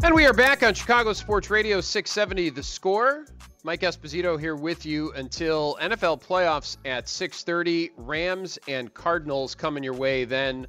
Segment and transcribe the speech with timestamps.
[0.00, 3.26] And we are back on Chicago Sports Radio 670 The Score.
[3.64, 7.90] Mike Esposito here with you until NFL playoffs at 6:30.
[7.96, 10.68] Rams and Cardinals coming your way then.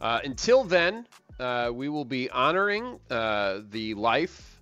[0.00, 1.06] Uh, until then,
[1.38, 4.58] uh, we will be honoring uh, the life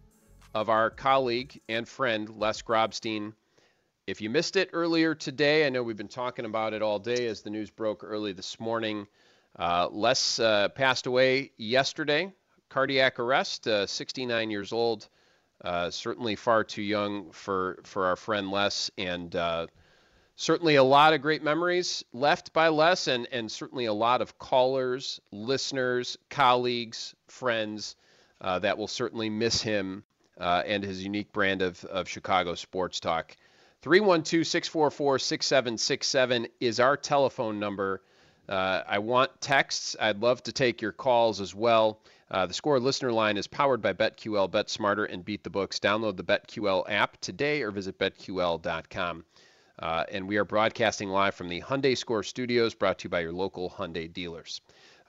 [0.55, 3.33] of our colleague and friend Les Grobstein.
[4.09, 7.29] If you missed it earlier today, I know we've been talking about it all day
[7.29, 9.07] as the news broke early this morning.
[9.57, 12.33] Uh, Les uh, passed away yesterday,
[12.69, 15.09] cardiac arrest, uh, 69 years old.
[15.63, 19.67] Uh, certainly far too young for for our friend Les, and uh,
[20.37, 24.39] certainly a lot of great memories left by Les, and and certainly a lot of
[24.39, 27.97] callers, listeners, colleagues, friends
[28.41, 30.05] that will certainly miss him
[30.37, 33.35] and his unique brand of of Chicago sports talk.
[33.85, 38.03] 312-644-6767 is our telephone number.
[38.49, 39.97] Uh, I want texts.
[40.01, 42.01] I'd love to take your calls as well.
[42.31, 45.79] Uh, the score listener line is powered by BetQL, Bet Smarter, and Beat the Books.
[45.79, 49.25] Download the BetQL app today or visit betql.com.
[49.79, 53.21] Uh, and we are broadcasting live from the Hyundai Score Studios, brought to you by
[53.21, 54.61] your local Hyundai dealers.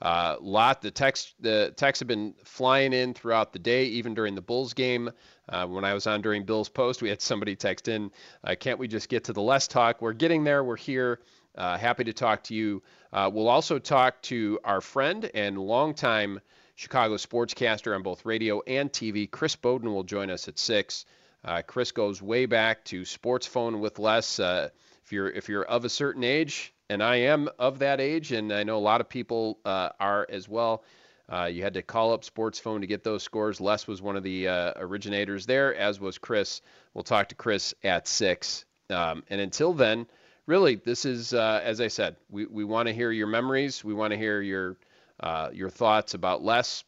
[0.02, 4.34] Uh, lot the text the texts have been flying in throughout the day, even during
[4.34, 5.10] the Bulls game.
[5.48, 8.10] Uh, when I was on during Bills Post, we had somebody text in,
[8.44, 10.62] uh, "Can't we just get to the Les talk?" We're getting there.
[10.62, 11.20] We're here.
[11.56, 12.82] Uh, happy to talk to you.
[13.16, 16.38] Uh, we'll also talk to our friend and longtime
[16.74, 19.28] Chicago sportscaster on both radio and TV.
[19.30, 21.06] Chris Bowden will join us at six.
[21.42, 24.38] Uh, Chris goes way back to Sports Phone with Les.
[24.38, 24.68] Uh,
[25.02, 28.52] if you're if you're of a certain age, and I am of that age, and
[28.52, 30.84] I know a lot of people uh, are as well.
[31.26, 33.62] Uh, you had to call up Sports Phone to get those scores.
[33.62, 36.60] Les was one of the uh, originators there, as was Chris.
[36.92, 38.66] We'll talk to Chris at six.
[38.90, 40.06] Um, and until then,
[40.46, 43.84] really, this is uh, as I said, we we want to hear your memories.
[43.84, 44.76] We want to hear your
[45.20, 46.84] uh, your thoughts about Les.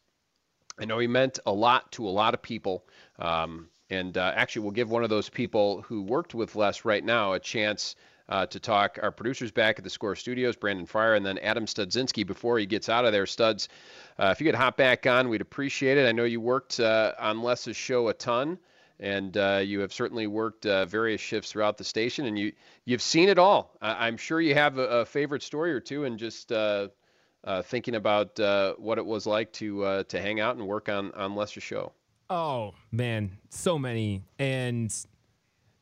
[0.79, 2.85] I know he meant a lot to a lot of people.
[3.17, 7.03] Um, and uh, actually, we'll give one of those people who worked with Les right
[7.03, 7.95] now a chance
[8.29, 8.99] uh, to talk.
[9.01, 12.65] Our producers back at the Score Studios, Brandon Fryer, and then Adam Studzinski before he
[12.65, 13.25] gets out of there.
[13.25, 13.67] Studs,
[14.19, 16.07] uh, if you could hop back on, we'd appreciate it.
[16.07, 18.59] I know you worked uh, on Les's show a ton,
[18.99, 22.51] and uh, you have certainly worked uh, various shifts throughout the station, and you
[22.85, 23.77] you've seen it all.
[23.81, 26.89] I- am sure you have a, a, favorite story or two, and just uh,
[27.63, 31.11] thinking about uh, what it was like to uh, to hang out and work on
[31.13, 31.91] on Lester's show.
[32.29, 34.93] Oh man, so many, and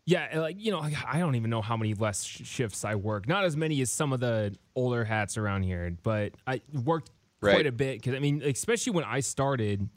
[0.06, 3.28] yeah, like you know, I don't even know how many Les shifts I work.
[3.28, 7.12] Not as many as some of the older hats around here, but I worked
[7.42, 9.90] quite a bit because I mean, especially when I started,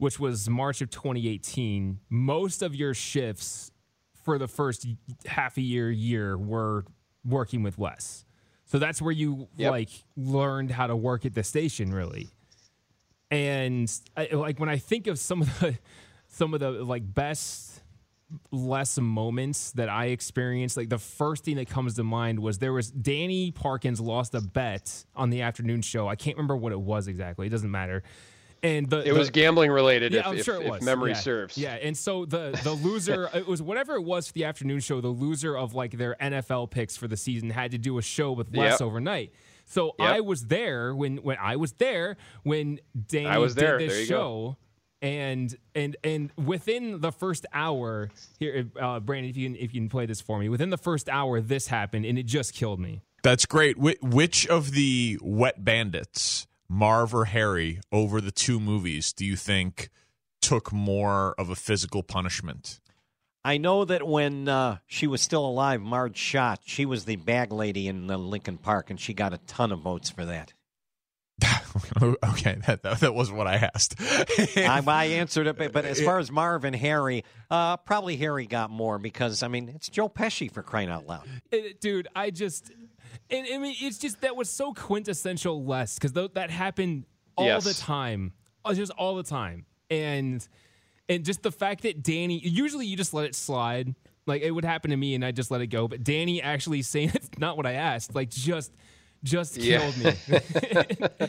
[0.00, 2.00] which was March of 2018.
[2.08, 3.70] Most of your shifts
[4.24, 4.86] for the first
[5.26, 6.86] half a year, year were
[7.22, 8.24] working with Les.
[8.64, 9.72] So that's where you yep.
[9.72, 12.30] like learned how to work at the station, really.
[13.30, 15.78] And I, like when I think of some of the
[16.28, 17.82] some of the like best
[18.50, 22.72] Les moments that I experienced, like the first thing that comes to mind was there
[22.72, 26.08] was Danny Parkins lost a bet on the afternoon show.
[26.08, 27.48] I can't remember what it was exactly.
[27.48, 28.02] It doesn't matter
[28.62, 30.12] and the, it the, was gambling related.
[30.12, 30.82] Yeah, if, I'm if, sure it was.
[30.82, 31.16] memory yeah.
[31.16, 31.58] serves.
[31.58, 35.00] Yeah, and so the the loser it was whatever it was for the afternoon show.
[35.00, 38.32] The loser of like their NFL picks for the season had to do a show
[38.32, 38.80] with Les yep.
[38.80, 39.32] overnight.
[39.66, 40.08] So yep.
[40.08, 43.78] I was there when when I was there when Danny I was there.
[43.78, 44.16] did this show.
[44.16, 44.56] Go.
[45.02, 49.80] And and and within the first hour, here, uh, Brandon, if you can, if you
[49.80, 52.80] can play this for me, within the first hour, this happened, and it just killed
[52.80, 53.00] me.
[53.22, 53.78] That's great.
[53.78, 59.34] Wh- which of the wet bandits Marv or Harry over the two movies do you
[59.34, 59.90] think
[60.40, 62.78] took more of a physical punishment?
[63.44, 66.60] I know that when uh, she was still alive, Marge shot.
[66.64, 70.10] She was the bag lady in Lincoln Park, and she got a ton of votes
[70.10, 70.52] for that.
[72.02, 73.94] okay, that, that, that wasn't what I asked.
[73.98, 78.46] I, I answered it, but, but as far as Marv and Harry, uh, probably Harry
[78.46, 81.26] got more because I mean it's Joe Pesci for crying out loud.
[81.50, 82.70] It- dude, I just,
[83.30, 87.04] and I mean, it's just that was so quintessential Les because that happened
[87.36, 87.64] all Yes.
[87.64, 88.32] the time,
[88.64, 90.46] uh, just all the time, and
[91.08, 93.94] and just the fact that Danny, usually you just let it slide,
[94.26, 96.82] like it would happen to me, and I just let it go, but Danny actually
[96.92, 98.72] saying it's not what I asked, like just,
[99.24, 99.80] just Yeah.
[99.90, 101.28] killed me.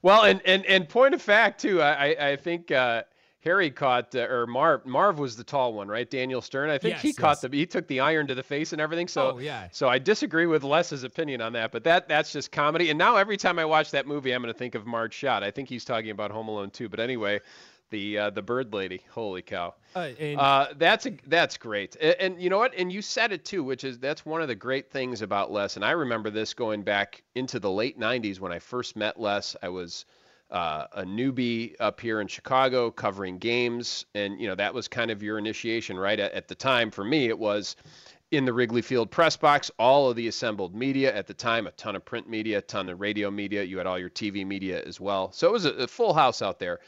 [0.00, 3.02] Well, and, and, and point of fact too, I I- I think uh,
[3.48, 6.08] Harry caught uh, or Marv Marv was the tall one, right?
[6.10, 6.68] Daniel Stern.
[6.68, 9.08] I think he Yes, caught the he took the iron to the face and everything.
[9.08, 9.68] So Oh, yeah.
[9.72, 12.90] So I disagree with Les's opinion on that, but that that's just comedy.
[12.90, 15.42] And now every time I watch that movie, I'm going to think of Marge Shot.
[15.42, 16.88] I think he's talking about Home Alone 2.
[16.90, 17.40] But anyway,
[17.90, 19.00] the uh, the bird lady.
[19.10, 19.74] Holy cow.
[19.96, 22.74] Uh, and Uh, that's a, that's great, A- and, you know what?
[22.76, 25.76] And you said it too, which is that's one of the great things about Les.
[25.76, 29.56] And I remember this going back into the late '90s when I first met Les.
[29.62, 30.04] I was
[30.50, 35.10] uh, a newbie up here in Chicago covering games, and you know that was kind
[35.10, 36.18] of your initiation, right?
[36.18, 37.76] At, at the time, for me, it was
[38.30, 41.70] in the Wrigley Field press box, all of the assembled media at the time, a
[41.72, 43.62] ton of print media, a ton of radio media.
[43.62, 46.42] You had all your TV media as well, so it was a, a full house
[46.42, 46.80] out there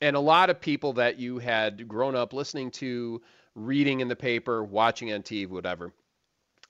[0.00, 3.20] and a lot of people that you had grown up listening to,
[3.54, 5.92] reading in the paper, watching on TV, whatever.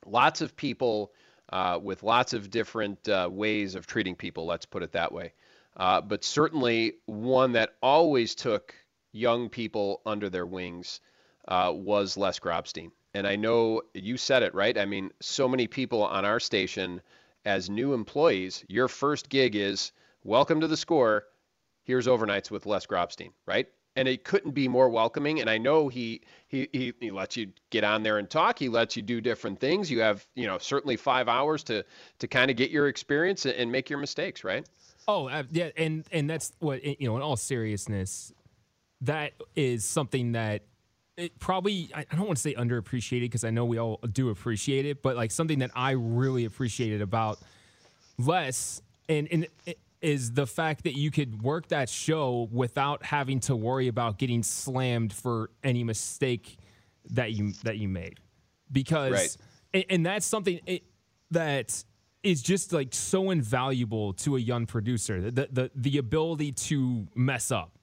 [0.06, 1.12] Lots of people
[1.52, 5.32] uh, with lots of different uh, ways of treating people, let's put it that way.
[5.76, 8.74] Uh, but certainly one that always took
[9.12, 11.00] young people under their wings
[11.48, 12.90] uh, was Les Grobstein.
[13.14, 14.76] And I know you said it, right?
[14.76, 17.00] I mean, so many people on our station
[17.44, 21.24] as new employees, your first gig is welcome to the score
[21.82, 23.66] here's overnights with Les Grobstein, right?
[23.96, 25.40] And it couldn't be more welcoming.
[25.40, 28.58] And I know he, he he he lets you get on there and talk.
[28.58, 29.90] He lets you do different things.
[29.90, 31.84] You have you know certainly five hours to
[32.20, 34.64] to kind of get your experience and- and make your mistakes, right?
[35.08, 37.16] Oh, uh, yeah, and and that's what you know.
[37.16, 38.32] In all seriousness,
[39.02, 40.62] that is something that
[41.16, 44.86] it probably I don't want to say underappreciated because I know we all do appreciate
[44.86, 47.38] it, but like something that I really appreciated about
[48.18, 49.46] Les and and
[50.00, 54.42] is the fact that you could work that show without having to worry about getting
[54.42, 56.56] slammed for any mistake
[57.10, 58.18] that you that you made
[58.72, 59.36] because Right.
[59.74, 60.84] and, and that's something it,
[61.32, 61.84] that
[62.22, 65.30] is just like so invaluable to a young producer.
[65.30, 67.78] The the the ability to mess up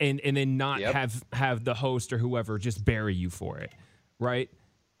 [0.00, 0.92] and and then not Yep.
[0.94, 3.72] have have the host or whoever just bury you for it
[4.20, 4.48] right?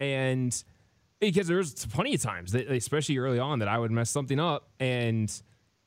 [0.00, 0.62] And
[1.20, 4.68] because there's plenty of times that especially early on that I would mess something up
[4.80, 5.32] and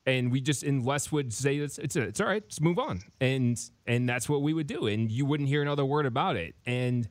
[0.06, 3.02] and we just and Les would say it's it's, it's all right, just move on,
[3.20, 6.56] and and that's what we would do, and you wouldn't hear another word about it,
[6.66, 7.10] and,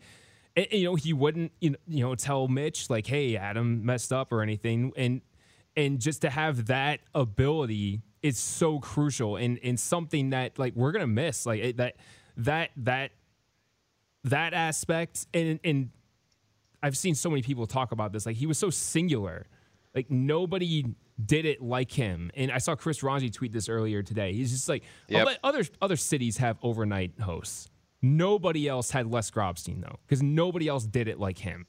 [0.56, 4.12] and you know he wouldn't you know, you know tell Mitch like hey Adam messed
[4.14, 5.20] up or anything, and
[5.76, 10.92] and just to have that ability is so crucial and and something that like we're
[10.92, 11.96] gonna miss like it, that
[12.38, 13.12] that that
[14.24, 15.90] that aspect and and
[16.82, 18.26] I've seen so many people talk about this.
[18.26, 19.46] Like he was so singular.
[19.94, 20.84] Like nobody
[21.24, 22.30] did it like him.
[22.34, 24.32] And I saw Chris Rongey tweet this earlier today.
[24.34, 25.28] He's just like Yep.
[25.28, 27.68] "I'll other other cities have overnight hosts.
[28.02, 31.66] Nobody else had Les Grobstein though, because nobody else did it like him.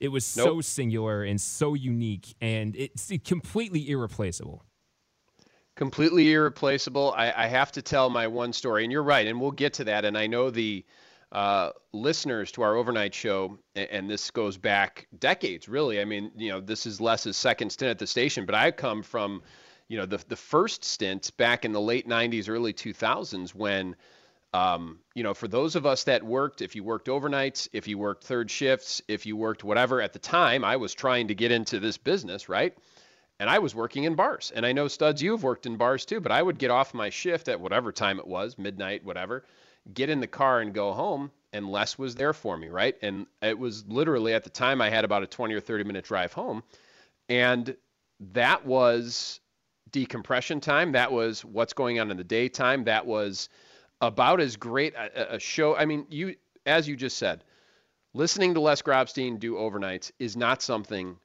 [0.00, 4.64] It was so singular and so unique, and it's completely irreplaceable.
[5.76, 7.14] completely irreplaceable.
[7.16, 9.84] I, I have to tell my one story, and you're right, and we'll get to
[9.84, 10.04] that.
[10.04, 10.84] And I know the
[11.32, 16.00] uh, listeners to our overnight show, a- and this goes back decades, really.
[16.00, 19.02] I mean, you know, this is Les's second stint at the station, but I come
[19.02, 19.42] from,
[19.88, 23.94] you know, the the first stint back in the late '90s, early 2000s, when
[24.58, 27.96] um, you know, for those of us that worked, if you worked overnights, if you
[27.96, 31.52] worked third shifts, if you worked whatever at the time, I was trying to get
[31.52, 32.76] into this business, right?
[33.38, 34.50] And I was working in bars.
[34.54, 37.08] And I know studs, you've worked in bars too, but I would get off my
[37.08, 39.44] shift at whatever time it was, midnight, whatever,
[39.94, 41.30] get in the car and go home.
[41.52, 42.96] And Les was there for me, right?
[43.00, 46.04] And it was literally at the time I had about a 20 or 30 minute
[46.04, 46.64] drive home.
[47.28, 47.76] And
[48.32, 49.40] that was
[49.92, 50.92] decompression time.
[50.92, 52.84] That was what's going on in the daytime.
[52.84, 53.48] That was
[54.00, 55.76] about as great a, a- show.
[55.76, 56.36] I mean, you,
[56.66, 57.44] as you just said,
[58.14, 61.16] listening to Les Grobstein do overnights is not something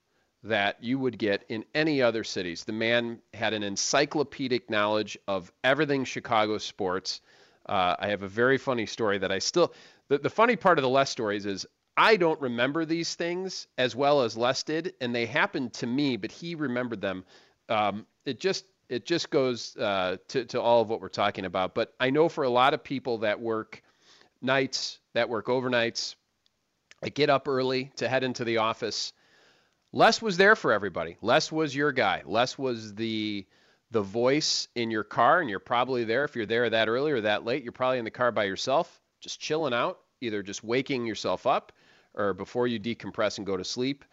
[0.43, 2.65] that you would get in any other cities.
[2.65, 7.21] The man had an encyclopedic knowledge of everything Chicago sports.
[7.67, 9.73] Uh, I have a very funny story that I still.
[10.09, 11.65] The, the funny part of the Les stories is
[11.95, 16.17] I don't remember these things as well as Les did, and they happened to me,
[16.17, 17.23] but he remembered them.
[17.69, 21.73] Um, it just it just goes uh, to to all of what we're talking about.
[21.73, 23.81] But I know for a lot of people that work
[24.41, 26.15] nights, that work overnights,
[27.01, 29.13] that get up early to head into the office.
[29.91, 31.17] Les was there for everybody.
[31.21, 32.23] Les was your guy.
[32.25, 33.45] Les was the
[33.91, 36.25] the voice in your car, and you're probably there.
[36.25, 38.99] If you're there that early or that late, you're probably in the car by yourself,
[39.21, 41.71] just chilling out, either just waking yourself up
[42.15, 44.03] or before you decompress and go to sleep.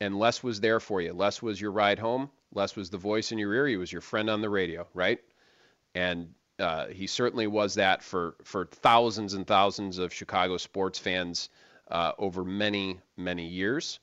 [0.00, 1.12] And Les was there for you.
[1.12, 2.30] Les was your ride home.
[2.54, 3.66] Les was the voice in your ear.
[3.66, 5.20] He was your friend on the radio, right?
[5.94, 11.48] And uh, he certainly was that for for thousands and thousands of Chicago sports fans
[11.90, 14.00] uh, over many many years.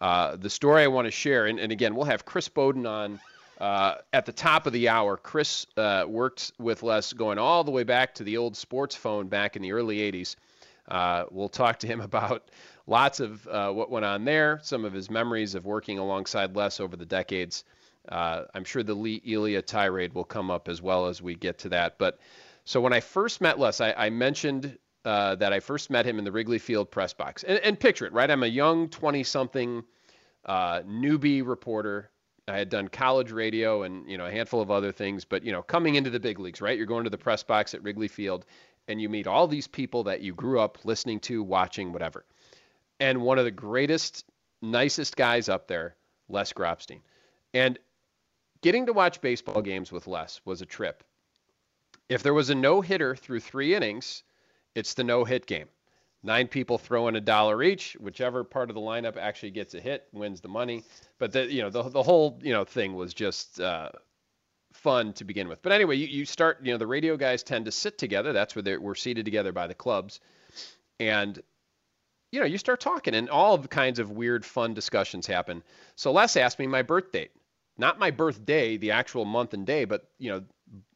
[0.00, 3.20] Uh, the story I want to share, and, and, again, we'll have Chris Bowden on
[3.60, 5.18] uh, at the top of the hour.
[5.18, 9.28] Chris uh, worked with Les going all the way back to the old sports phone
[9.28, 10.36] back in the early 80s.
[10.88, 12.50] Uh, we'll talk to him about
[12.90, 16.96] lots of what went on there, some of his memories of working alongside Les over
[16.96, 17.64] the decades.
[18.08, 21.58] Uh, I'm sure the Lee Elia tirade will come up as well as we get
[21.58, 21.98] to that.
[21.98, 22.18] But
[22.64, 26.18] so when I first met Les, I, I mentioned uh, that I first met him
[26.18, 27.42] in the Wrigley Field press box.
[27.42, 28.30] And, and picture it, right?
[28.30, 29.82] I'm a young 20 something
[30.44, 32.10] uh, newbie reporter.
[32.48, 35.52] I had done college radio and you know a handful of other things, but you
[35.52, 36.76] know coming into the big leagues, right?
[36.76, 38.44] You're going to the press box at Wrigley Field,
[38.88, 42.24] and you meet all these people that you grew up listening to, watching, whatever.
[43.00, 44.24] And one of the greatest,
[44.62, 45.96] nicest guys up there,
[46.28, 47.00] Les Grobstein.
[47.52, 47.78] And
[48.62, 51.02] Getting to watch baseball games with Les was a trip.
[52.08, 54.22] If there was a no hitter through three innings,
[54.74, 55.68] it's the no hit game.
[56.22, 59.80] Nine people throw in a dollar each, whichever part of the lineup actually gets a
[59.80, 60.84] hit wins the money.
[61.18, 63.90] But the you know the the whole you know thing was just uh,
[64.74, 65.62] fun to begin with.
[65.62, 68.34] But anyway, you, you start you know the radio guys tend to sit together.
[68.34, 70.20] That's where they we're seated together by the clubs,
[70.98, 71.42] and
[72.32, 75.62] you know you start talking and all kinds of weird fun discussions happen.
[75.96, 77.30] So Les asked me my birth date
[77.80, 80.44] not my birthday, the actual month and day, but you know,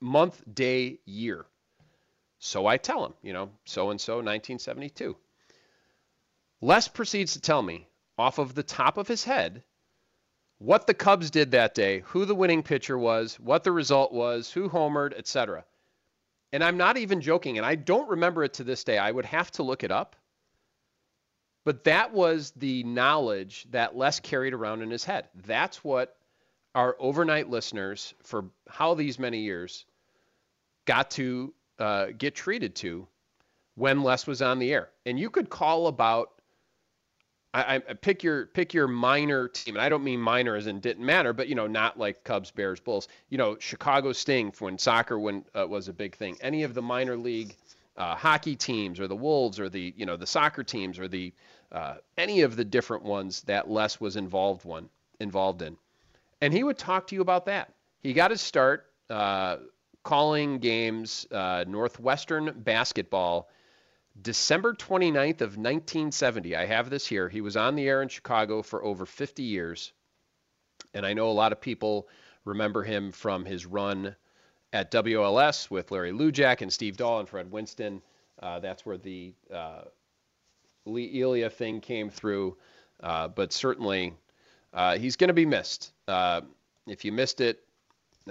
[0.01, 1.47] month, day, year.
[2.39, 5.17] So I tell him, you know, so and so 1972.
[6.61, 7.89] Les proceeds to tell me
[8.19, 9.63] off of the top of his head
[10.59, 14.51] what the Cubs did that day, who the winning pitcher was, what the result was,
[14.51, 15.65] who homered, etc.
[16.53, 18.99] And I'm not even joking, and I don't remember it to this day.
[18.99, 20.17] I would have to look it up.
[21.65, 25.29] But that was the knowledge that Les carried around in his head.
[25.47, 26.17] That's what
[26.75, 29.87] our overnight listeners for how these many years
[30.85, 33.07] got to uh, get treated to
[33.77, 34.91] when Les was on the air.
[35.07, 36.31] And you could call about
[37.55, 40.81] I, I, pick your pick your minor team, and I don't mean minor as in
[40.81, 43.07] didn't matter, but you know, not like Cubs, Bears, Bulls.
[43.29, 46.37] You know, Chicago Sting when soccer when uh, was a big thing.
[46.41, 47.55] Any of the minor league
[47.97, 51.33] uh, hockey teams, or the Wolves, or the you know the soccer teams, or the
[51.75, 54.89] uh, any of the different ones that Les was involved one
[55.21, 55.77] involved in
[56.45, 57.73] and he would talk to you about that.
[58.03, 59.57] He got his start uh,
[60.03, 63.49] calling games uh, Northwestern basketball
[64.21, 66.55] December 29th of 1970.
[66.55, 67.31] I have this here.
[67.31, 69.93] He was on the air in Chicago for over 50 years.
[70.93, 72.09] And I know a lot of people
[72.45, 74.15] remember him from his run
[74.71, 78.03] at WLS with Larry Lujack and Steve Dahl and Fred Winston.
[78.39, 79.85] Uh, that's where the uh,
[80.87, 82.57] Lee Elia thing came through.
[83.05, 84.15] Uh, but certainly
[84.73, 85.93] uh, he's going to be missed.
[86.09, 86.41] Uh,
[86.87, 87.63] if you missed it,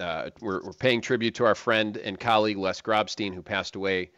[0.00, 4.10] uh, we're, we're, paying tribute to our friend and colleague Les Grobstein, who passed away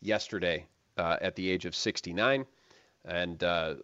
[0.00, 0.64] yesterday
[0.96, 2.46] uh, at the age of 69.
[3.04, 3.74] And uh,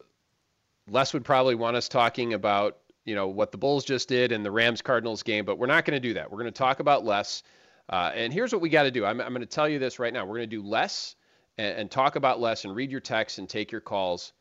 [0.89, 4.45] Les would probably want us talking about, you know, what the Bulls just did in
[4.45, 6.31] the Rams Cardinals game, but we're not going to do that.
[6.31, 7.43] We're going to talk about Les.
[7.89, 9.05] And here's what we got to do.
[9.05, 10.25] I'm, I'm going to tell you this right now.
[10.25, 11.17] We're going to do Les
[11.61, 14.33] and, and, talk about Les and read your texts and take your calls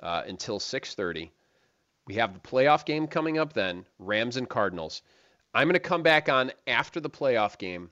[0.00, 1.30] until 6:30.
[2.06, 5.02] We have the playoff game coming up then, Rams and Cardinals.
[5.54, 7.90] I'm going to come back on after the playoff game,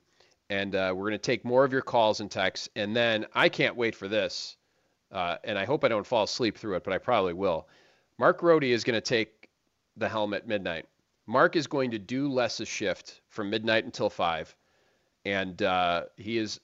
[0.50, 2.68] and uh, we're going to take more of your calls and texts.
[2.74, 4.56] And then I can't wait for this,
[5.12, 7.68] uh, and I hope I don't fall asleep through it, but I probably will.
[8.18, 9.48] Mark Grote is going to take
[9.96, 10.86] the helm at midnight.
[11.26, 14.54] Mark is going to do Les's a shift from midnight until 5,
[15.24, 16.60] and uh, he has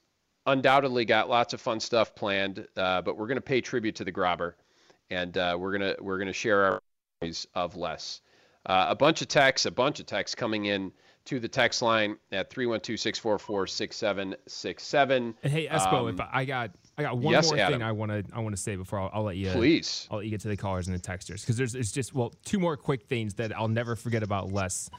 [0.48, 4.04] undoubtedly got lots of fun stuff planned, uh, but we're going to pay tribute to
[4.04, 4.54] the Grobber,
[5.10, 6.80] and uh, we're going to we're going to share our
[7.54, 8.20] of Les.
[8.66, 10.92] Uh, a bunch of texts, a bunch of texts coming in
[11.24, 15.10] to the text line at 312-644-6767.
[15.10, 17.80] And hey, Espo, um, if I got I got one yes, more Adam.
[17.80, 20.18] thing I want to I want to say before I'll, I'll, let you please I'll
[20.18, 22.58] let you get to the callers and the texters because there's it's just well two
[22.58, 24.90] more quick things that I'll never forget about Les.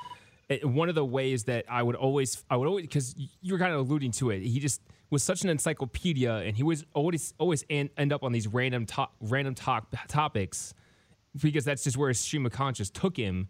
[0.49, 3.59] It, one of the ways that I would always I would always because you were
[3.59, 4.41] kind of alluding to it.
[4.41, 8.47] He just was such an encyclopedia and he was always always end, up on these
[8.47, 10.73] random to, random talk topics
[11.41, 13.47] because that's just where his stream of conscious took him.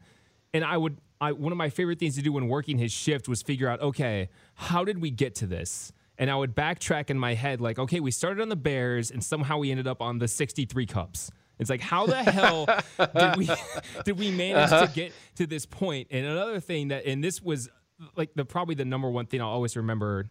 [0.54, 3.28] And I would, I one of my favorite things to do when working his shift
[3.28, 5.92] was figure out, okay, how did we get to this?
[6.18, 9.24] And I would backtrack in my head, like, okay, we started on the Bears, and
[9.24, 11.32] somehow we ended up on the '63 Cubs.
[11.60, 12.66] It's like, how the hell
[12.98, 13.50] did we
[14.06, 14.88] did we manage uh-huh.
[14.88, 16.08] to get to this point?
[16.12, 17.70] And another thing that, and this was
[18.16, 20.25] like the probably the number one thing I'll always remember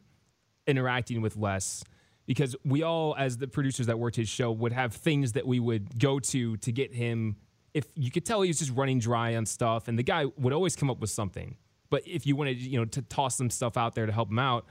[0.68, 1.82] interacting with Les
[2.26, 5.58] because we all, as the producers that worked his show, would have things that we
[5.58, 7.37] would go to to get him.
[7.75, 10.52] If you could tell he was just running dry on stuff, and the guy would
[10.52, 11.56] always come up with something.
[11.90, 14.38] But if you wanted, you know, to toss some stuff out there to help him
[14.38, 14.66] out,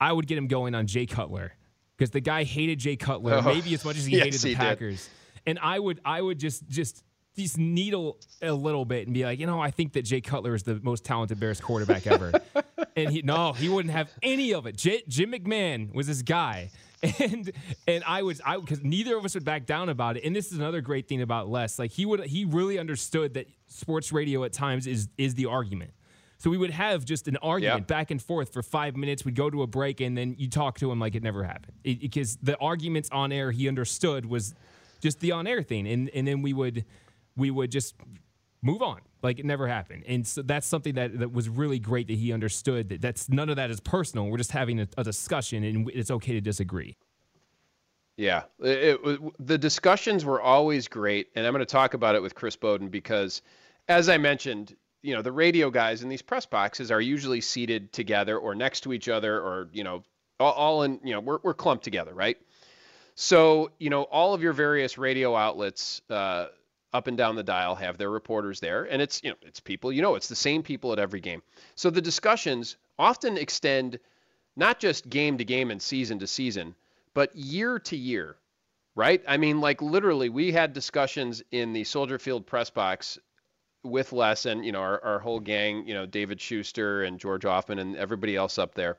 [0.00, 1.52] I would get him going on Jay Cutler
[1.96, 4.48] because the guy hated Jay Cutler Oh, maybe as much as he yes, hated the
[4.48, 4.60] he did.
[4.60, 5.08] Packers.
[5.46, 7.04] And I would, I would just, just
[7.36, 10.54] just needle a little bit and be like, you know, I think that Jay Cutler
[10.54, 12.32] is the most talented Bears quarterback ever.
[12.96, 14.76] and he, no, he wouldn't have any of it.
[14.76, 16.70] J, Jim McMahon was this guy.
[17.18, 17.50] And
[17.88, 20.24] and I was I because neither of us would back down about it.
[20.24, 21.78] And this is another great thing about Les.
[21.78, 25.92] Like he would he really understood that sports radio at times is is the argument.
[26.36, 27.96] So we would have just an argument Yeah.
[27.96, 29.24] back and forth for five minutes.
[29.24, 31.72] We'd go to a break, and then you talk to him like it never happened.
[31.82, 34.54] Because the arguments on air he understood was
[35.00, 36.84] just the on air thing, and and then we would
[37.34, 37.94] we would just
[38.60, 40.04] move on like it never happened.
[40.06, 43.48] And so that's something that that was really great that he understood that that's none
[43.48, 44.26] of that is personal.
[44.26, 46.96] We're just having a, a discussion, and it's okay to disagree.
[48.16, 52.22] Yeah, it, it, the discussions were always great, and I'm going to talk about it
[52.22, 53.40] with Chris Bowden because,
[53.88, 57.92] as I mentioned, you know, the radio guys in these press boxes are usually seated
[57.92, 60.04] together or next to each other, or you know,
[60.38, 62.36] all, all in, you know, we're we're clumped together, right?
[63.14, 66.46] So, you know, all of your various radio outlets uh,
[66.92, 69.92] up and down the dial have their reporters there, and it's you know, it's people,
[69.92, 71.42] you know, it's the same people at every game.
[71.74, 73.98] So the discussions often extend
[74.56, 76.74] not just game to game and season to season,
[77.14, 78.36] but year to year,
[78.94, 79.22] right?
[79.26, 83.18] I mean, like literally, we had discussions in the Soldier Field press box
[83.82, 87.42] with Les and you know our, our whole gang, you know David Schuster and George
[87.42, 88.98] Ofman and everybody else up there.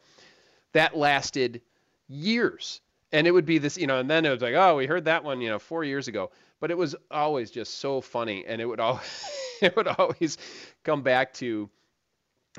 [0.73, 1.61] That lasted
[2.07, 2.81] years,
[3.11, 5.05] and it would be this, you know, and then it was like, oh, we heard
[5.05, 6.31] that one, you know, four years ago.
[6.59, 9.01] But it was always just so funny, and it would all,
[9.61, 10.37] it would always
[10.83, 11.69] come back to,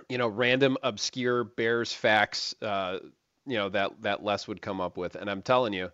[0.08, 2.98] you know, random obscure Bears facts, uh,
[3.46, 5.90] you know, that that Les would come up with, and I'm telling you,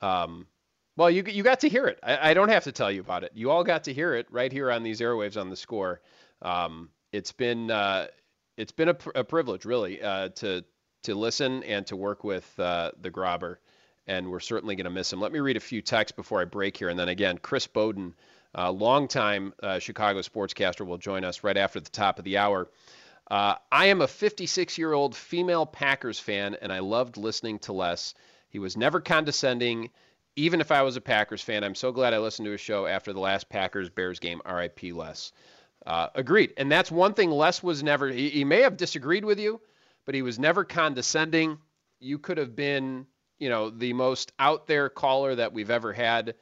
[0.00, 0.46] um,
[0.96, 1.98] well, you you got to hear it.
[2.02, 3.32] I, I don't have to tell you about it.
[3.34, 6.00] You all got to hear it right here on these airwaves on the score.
[6.42, 8.06] Um, it's been uh,
[8.56, 10.64] it's been a, pr- a privilege, really, uh, to
[11.04, 13.56] to listen and to work with uh, the Grobber,
[14.06, 15.20] and we're certainly going to miss him.
[15.20, 18.14] Let me read a few texts before I break here, and then again, Chris Bowden,
[18.56, 22.68] uh, longtime uh, Chicago sportscaster, will join us right after the top of the hour.
[23.30, 27.72] Uh, I am a 56 year old female Packers fan, and I loved listening to
[27.72, 28.14] Les.
[28.50, 29.90] He was never condescending,
[30.36, 31.64] even if I was a Packers fan.
[31.64, 34.42] I'm so glad I listened to his show after the last Packers Bears game.
[34.44, 35.32] RIP Les.
[35.86, 36.52] Uh, agreed.
[36.56, 39.60] And that's one thing Les was never, he, he may have disagreed with you,
[40.04, 41.58] but he was never condescending.
[42.00, 43.06] You could have been,
[43.38, 46.34] you know, the most out there caller that we've ever had.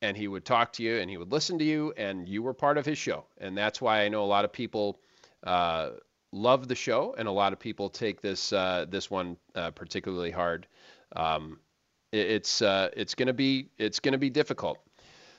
[0.00, 2.54] And he would talk to you and he would listen to you, and you were
[2.54, 3.24] part of his show.
[3.38, 4.98] And that's why I know a lot of people
[5.44, 5.90] uh,
[6.32, 10.32] love the show, and a lot of people take this uh, this one uh, particularly
[10.32, 10.66] hard.
[11.14, 11.60] Um,
[12.10, 14.78] it- it's uh, it's gonna be it's gonna be difficult.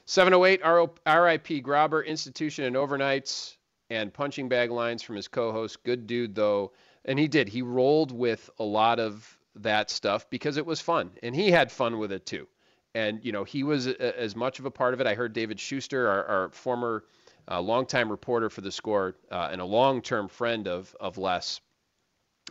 [0.06, 0.62] 708
[1.06, 3.58] RIP Grobber institution and overnights
[3.90, 5.84] and punching bag lines from his co-host.
[5.84, 6.72] Good dude though,
[7.06, 7.50] and he did.
[7.50, 11.72] He rolled with a lot of that stuff because it was fun, and he had
[11.72, 12.48] fun with it too.
[12.96, 15.08] And you know he was a, as much of a part of it.
[15.08, 17.04] I heard David Schuster, our, our former
[17.50, 21.60] uh, longtime reporter for the Score uh, and a long-term friend of of Les.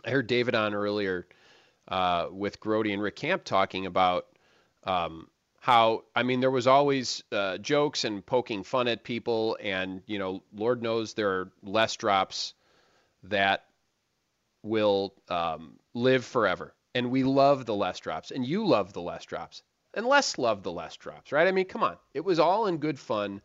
[0.05, 1.27] I heard David on earlier
[1.87, 4.27] uh, with Grote and Rick Camp talking about
[4.83, 5.27] um,
[5.59, 10.19] how I mean there was always uh, jokes and poking fun at people, and you
[10.19, 12.53] know, Lord knows there are Les drops
[13.23, 13.63] that
[14.61, 19.25] will um, live forever, and we love the Les drops, and you love the Les
[19.25, 21.47] drops, and Les loved the Les drops, right?
[21.47, 23.41] I mean, come on, it was all in good fun.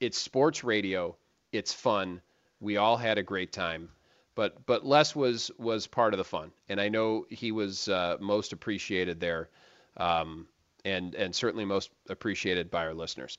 [0.00, 1.16] It's sports radio.
[1.52, 2.20] It's fun.
[2.60, 3.90] We all had a great time
[4.38, 8.18] but but Les was was part of the fun, and I know he was uh,
[8.20, 9.48] most appreciated there,
[9.96, 10.46] um,
[10.84, 13.36] and and certainly most appreciated by our listeners.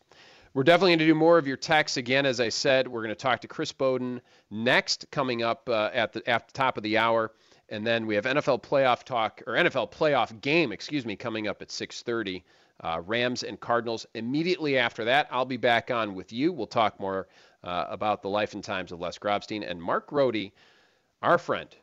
[0.53, 2.25] We're definitely going to do more of your texts again.
[2.25, 4.19] As I said, we're going to talk to Chris Bowden
[4.51, 7.31] next, coming up uh, at the at the top of the hour,
[7.71, 11.61] and then we have NFL playoff talk or NFL playoff game, excuse me, coming up
[11.61, 12.43] at 6:30.
[12.81, 14.05] Uh, Rams and Cardinals.
[14.13, 16.53] Immediately after that, I'll be back on with you.
[16.53, 17.27] We'll talk more
[17.61, 20.51] uh, about the life and times of Les Grobstein and Mark Grote
[21.21, 21.75] our friend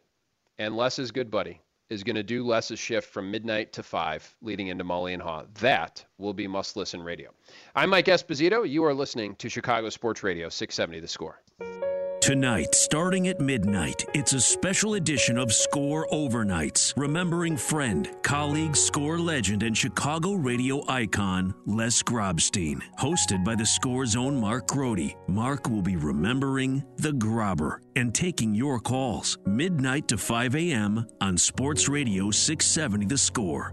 [0.58, 4.68] and Les's good buddy is going to do Les's shift from midnight to 5 leading
[4.68, 5.46] into Mully and Haugh.
[5.60, 7.30] That will be must listen radio.
[7.74, 8.68] I'm Mike Esposito.
[8.68, 11.85] You are listening to Chicago Sports Radio 670 The Score.
[12.26, 19.16] Tonight, starting at midnight, it's a special edition of Score Overnights, remembering friend, colleague, score
[19.16, 22.80] legend, and Chicago radio icon, Les Grobstein.
[22.98, 28.56] Hosted by the Score's own Mark Grote, Mark will be remembering the Grobber and taking
[28.56, 31.06] your calls midnight to 5 a.m.
[31.20, 33.72] on Sports Radio 670 The Score.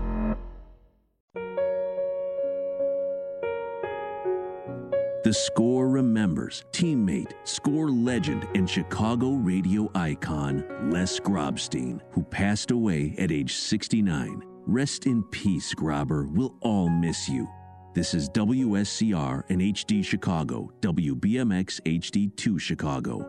[5.23, 13.13] The score remembers teammate, score legend, and Chicago radio icon Les Grobstein, who passed away
[13.19, 14.41] at age 69.
[14.65, 16.27] Rest in peace, Grobber.
[16.31, 17.47] We'll all miss you.
[17.93, 23.19] This is WSCR and HD Chicago, WBMX HD2 Chicago.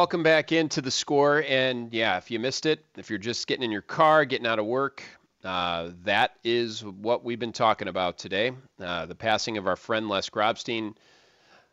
[0.00, 1.44] Welcome back into the score.
[1.46, 4.58] And yeah, if you missed it, if you're just getting in your car, getting out
[4.58, 5.04] of work,
[5.44, 8.52] uh, that is what we've been talking about today.
[8.80, 10.94] Uh, the passing of our friend Les Grobstein.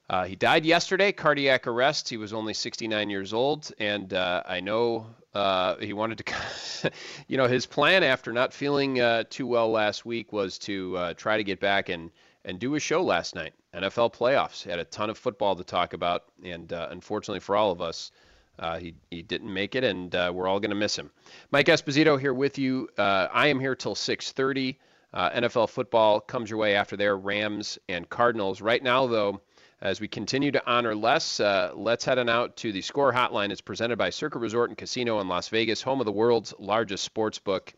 [0.09, 2.09] Uh, he died yesterday, cardiac arrest.
[2.09, 5.05] He was only 69 years old, and uh, I know
[5.35, 6.91] uh, he wanted to,
[7.27, 11.43] you know, his plan after not feeling too well last week was to try to
[11.43, 12.11] get back and
[12.45, 13.53] and do a show last night.
[13.75, 17.81] NFL playoffs had a ton of football to talk about, and unfortunately for all of
[17.81, 18.11] us,
[18.59, 21.09] uh, he, he didn't make it, and uh, we're all going to miss him.
[21.51, 22.89] Mike Esposito here with you.
[22.97, 24.75] Uh, I am here till 6:30.
[25.11, 28.61] Uh, NFL football comes your way after their Rams and Cardinals.
[28.61, 29.41] Right now, though,
[29.81, 33.49] as we continue to honor Les, uh, let's head on out to the Score Hotline.
[33.49, 37.03] It's presented by Circa Resort and Casino in Las Vegas, home of the world's largest
[37.03, 37.73] sports book.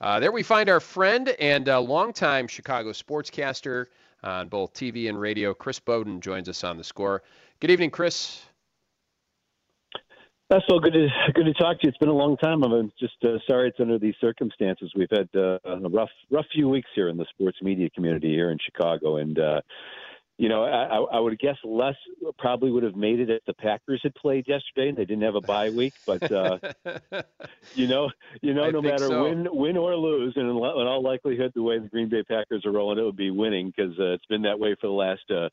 [0.00, 3.86] Uh, there we find our friend and longtime Chicago sportscaster
[4.24, 7.22] on both TV and radio, Chris Bowden, joins us on the score.
[7.60, 8.42] Good evening, Chris.
[10.50, 11.88] That's so good to good to talk to you.
[11.88, 12.62] It's been a long time.
[12.62, 14.92] I'm just uh, sorry it's under these circumstances.
[14.94, 18.50] We've had uh, a rough rough few weeks here in the sports media community here
[18.50, 19.62] in Chicago, and uh,
[20.36, 21.94] you know I, I would guess Les
[22.36, 25.34] probably would have made it if the Packers had played yesterday and they didn't have
[25.34, 25.94] a bye week.
[26.06, 26.58] But uh,
[27.74, 28.10] you know,
[28.42, 29.22] you know, I no matter so.
[29.22, 32.72] win win or lose, and in all likelihood, the way the Green Bay Packers are
[32.72, 35.24] rolling, it would be winning because uh, it's been that way for the last.
[35.30, 35.48] Uh,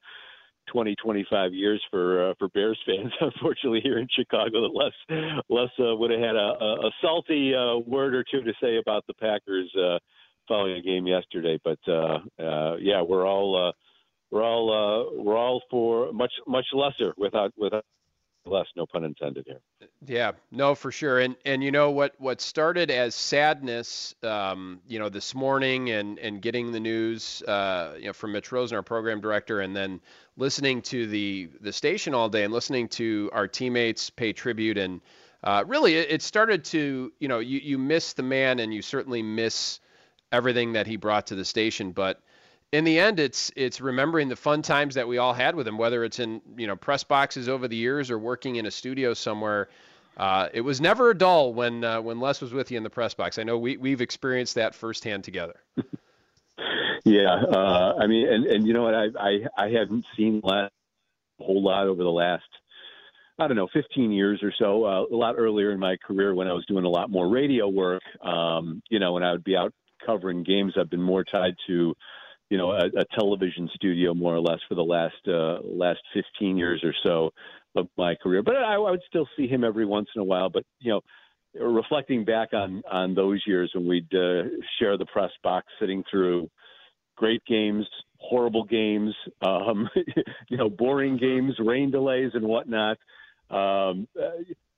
[0.72, 3.12] 20, 25 years for uh, for Bears fans.
[3.22, 7.54] Unfortunately, here in Chicago, that Les Les uh, would have had a, a, a salty
[7.54, 10.00] uh, word or two to say about the Packers uh,
[10.48, 11.60] following a game yesterday.
[11.64, 13.72] But uh, uh, yeah, we're all uh,
[14.32, 17.86] we're all uh, we're all for much much lesser without without
[18.46, 19.62] Les, no pun intended here.
[20.06, 21.20] Yeah, no, for sure.
[21.20, 26.18] And and you know what what started as sadness, um, you know, this morning and
[26.18, 30.02] and getting the news, uh, you know, from Mitch Rosen, our program director, and then
[30.38, 35.02] listening to the the station all day and listening to our teammates pay tribute and
[35.44, 38.82] uh, really it, it started to you know you you miss the man and you
[38.82, 39.80] certainly miss
[40.32, 42.22] everything that he brought to the station, but
[42.72, 45.78] in the end, it's it's remembering the fun times that we all had with him,
[45.78, 49.14] whether it's in you know press boxes over the years or working in a studio
[49.14, 49.70] somewhere.
[50.18, 53.14] Uh, it was never dull when uh, when Les was with you in the press
[53.14, 53.38] box.
[53.38, 55.62] I know we we've experienced that firsthand together.
[57.06, 60.70] yeah, uh, I mean, and and you know what, I I I haven't seen Les
[61.40, 62.44] a whole lot over the last
[63.40, 64.86] I don't know, 15 years or so.
[64.86, 67.68] Uh, a lot earlier in my career when I was doing a lot more radio
[67.68, 69.74] work, um, you know, when I would be out
[70.06, 71.96] covering games, I've been more tied to
[72.52, 76.58] you know a, a television studio more or less for the last uh, last 15
[76.58, 77.32] years or so
[77.76, 78.44] of my career.
[78.44, 80.50] But I, I would still see him every once in a while.
[80.50, 81.02] But you know,
[81.66, 84.44] reflecting back on on those years when we'd uh,
[84.78, 86.50] share the press box, sitting through
[87.16, 87.88] great games,
[88.18, 89.90] horrible games, um,
[90.50, 92.98] you know, boring games, rain delays, and whatnot.
[93.50, 94.32] Um, uh,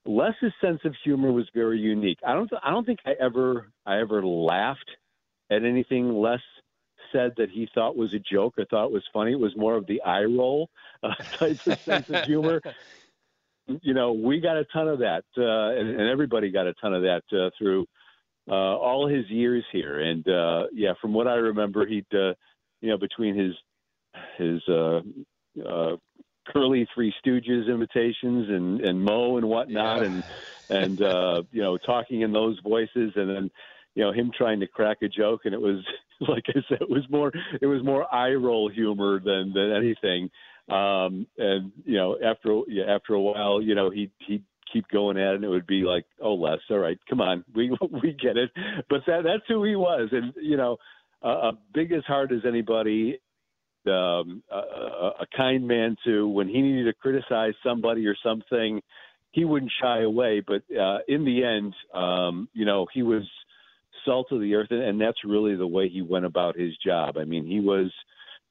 [0.06, 2.20] Les's sense of humor was very unique.
[2.26, 2.52] I don't.
[2.64, 3.72] I don't think I ever.
[3.84, 4.92] I ever laughed
[5.50, 6.40] at anything Les
[7.14, 9.32] said that he thought was a joke or thought was funny.
[9.32, 10.70] It was more of the eye roll
[11.02, 12.62] uh, type of sense of humor.
[13.82, 16.94] You know, we got a ton of that, uh, and, and everybody got a ton
[16.94, 17.86] of that uh, through
[18.50, 20.02] uh, all his years here.
[20.02, 22.34] And uh, yeah, from what I remember, he'd uh,
[22.82, 23.54] you know between his
[24.38, 25.02] his uh,
[25.66, 25.96] uh,
[26.48, 30.06] curly Three Stooges invitations and and Moe and whatnot, yeah.
[30.06, 30.24] and
[30.70, 33.52] and uh, you know talking in those voices, and then
[33.96, 35.84] you know him trying to crack a joke, and it was
[36.22, 40.30] like I said, it was more it was more eye roll humor than than anything.
[40.70, 45.18] Um, and you know after yeah, after a while, you know he he keep going
[45.18, 47.70] at it and it would be like oh Les all right come on we
[48.02, 48.50] we get it
[48.90, 50.78] but that that's who he was and you know
[51.22, 53.20] uh, big as heart as anybody
[53.88, 54.56] um, a,
[55.22, 56.28] a kind man too.
[56.28, 58.82] When he needed to criticize somebody or something,
[59.32, 60.42] he wouldn't shy away.
[60.46, 63.24] But uh, in the end, um, you know, he was
[64.06, 67.18] salt of the earth, and that's really the way he went about his job.
[67.18, 67.92] I mean, he was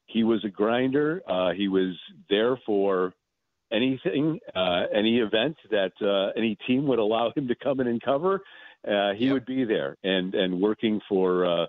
[0.07, 1.23] he was a grinder.
[1.27, 1.97] Uh, he was
[2.29, 3.13] there for
[3.73, 8.03] anything, uh, any event that uh, any team would allow him to come in and
[8.03, 8.43] cover.
[8.87, 9.35] Uh, he yep.
[9.35, 11.47] would be there and and working for.
[11.47, 11.67] Uh,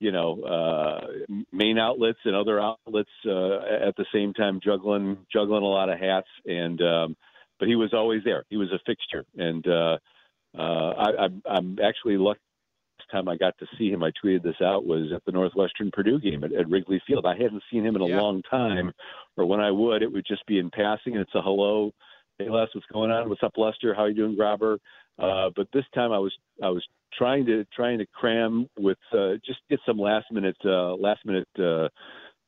[0.00, 1.06] you know uh,
[1.52, 5.98] main outlets and other outlets uh, at the same time, juggling juggling a lot of
[5.98, 6.26] hats.
[6.44, 7.16] And um,
[7.58, 8.44] but he was always there.
[8.50, 9.98] He was a fixture, and uh,
[10.58, 12.40] uh, I, I'm, I'm actually lucky.
[13.14, 16.18] Time I got to see him, I tweeted this out was at the Northwestern Purdue
[16.18, 17.26] game at, at Wrigley Field.
[17.26, 18.20] I hadn't seen him in a yeah.
[18.20, 18.90] long time,
[19.36, 21.92] or when I would, it would just be in passing, and it's a hello.
[22.38, 23.28] Hey Les, what's going on?
[23.28, 23.94] What's up, Lester?
[23.94, 24.78] How are you doing, Grobber?
[25.16, 26.84] Uh, but this time I was I was
[27.16, 31.46] trying to trying to cram with uh, just get some last minute uh, last minute
[31.56, 31.88] uh,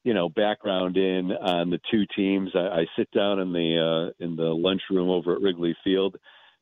[0.02, 2.50] you know background in on the two teams.
[2.57, 6.16] I, I sit down in the uh, in the lunchroom over at Wrigley Field,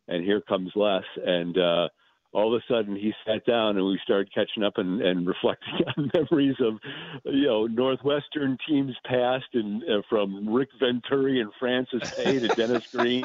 [0.08, 1.88] and here comes Les, and uh,
[2.34, 5.86] all of a sudden he sat down and we started catching up and, and reflecting
[5.96, 6.78] on memories of
[7.24, 12.86] you know Northwestern teams past and uh, from Rick Venturi and Francis Peay to Dennis
[12.92, 13.24] Green,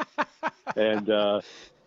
[0.76, 1.40] and uh,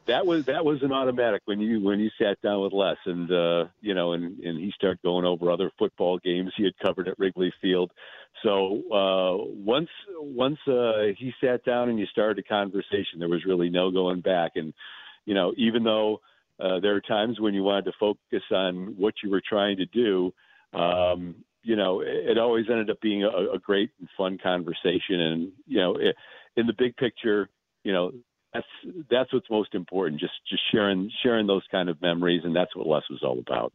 [0.06, 3.32] that was that was an automatic when you when you sat down with Les and
[3.32, 7.08] uh, you know and and he started going over other football games he had covered
[7.08, 7.92] at Wrigley Field.
[8.44, 13.46] So uh, once once uh, he sat down and you started a conversation, there was
[13.46, 14.54] really no going back.
[14.56, 14.74] And
[15.26, 16.20] you know even though
[16.60, 19.86] uh, there are times when you wanted to focus on what you were trying to
[19.86, 20.34] do.
[20.74, 25.20] Um, you know, it, it always ended up being a, a great and fun conversation.
[25.20, 26.16] And, you know, it,
[26.56, 27.50] in the big picture,
[27.84, 28.12] you know,
[28.54, 28.68] that's
[29.10, 30.22] that's what's most important.
[30.22, 33.74] Just just sharing sharing those kind of memories, and that's what Les was all about.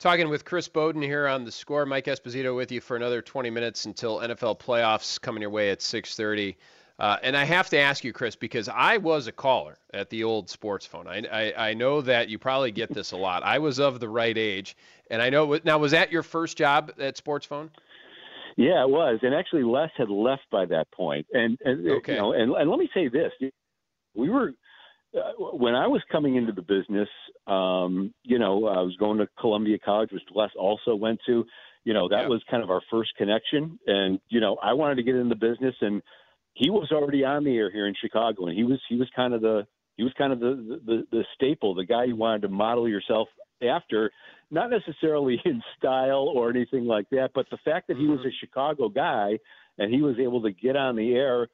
[0.00, 1.86] Talking with Chris Bowden here on the score.
[1.86, 5.80] Mike Esposito with you for another 20 minutes until NFL playoffs coming your way at
[5.80, 6.56] 6:30.
[7.00, 10.22] Uh, and I have to ask you, Chris, because I was a caller at the
[10.22, 11.06] old sports phone.
[11.06, 13.42] I, I, I know that you probably get this a lot.
[13.42, 14.76] I was of the right age,
[15.10, 15.58] and I know.
[15.64, 17.70] Now, was that your first job at Sports Phone?
[18.58, 19.18] Yeah, it was.
[19.22, 21.26] And actually, Les had left by that point.
[21.32, 22.12] And, and okay.
[22.12, 23.32] you know, and, and let me say this:
[24.14, 24.52] we were
[25.16, 27.08] uh, when I was coming into the business.
[27.46, 31.46] Um, you know, I was going to Columbia College, which Les also went to.
[31.84, 32.28] You know, that yeah.
[32.28, 35.34] was kind of our first connection, and you know, I wanted to get in the
[35.34, 36.02] business, and
[36.54, 39.34] he was already on the air here in Chicago, and he was he was kind
[39.34, 42.48] of the he was kind of the the, the staple, the guy you wanted to
[42.48, 43.28] model yourself
[43.62, 44.10] after,
[44.50, 48.28] not necessarily in style or anything like that, but the fact that he was mm-hmm.
[48.28, 49.38] a Chicago guy
[49.78, 51.48] and he was able to get on the air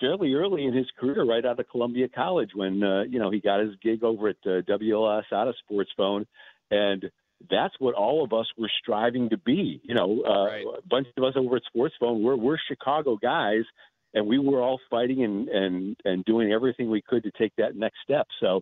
[0.00, 3.40] fairly early in his career, right out of Columbia College, when uh, you know he
[3.40, 6.26] got his gig over at uh, WLS out of Sports Phone,
[6.70, 7.10] and
[7.50, 9.80] that's what all of us were striving to be.
[9.84, 10.64] You know, uh, right.
[10.78, 13.64] a bunch of us over at Sports Phone, we're we're Chicago guys,
[14.14, 17.76] and we were all fighting and and and doing everything we could to take that
[17.76, 18.26] next step.
[18.40, 18.60] So,